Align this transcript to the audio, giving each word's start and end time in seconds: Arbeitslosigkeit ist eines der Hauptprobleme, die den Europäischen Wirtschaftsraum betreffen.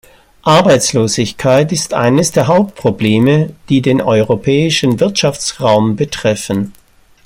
Arbeitslosigkeit 0.45 1.71
ist 1.71 1.93
eines 1.93 2.31
der 2.31 2.47
Hauptprobleme, 2.47 3.53
die 3.69 3.83
den 3.83 4.01
Europäischen 4.01 4.99
Wirtschaftsraum 4.99 5.95
betreffen. 5.95 6.73